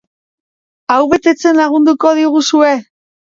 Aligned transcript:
Hau 0.93 1.01
betetzen 1.11 1.59
lagunduko 1.61 2.13
diguzue? 2.21 2.73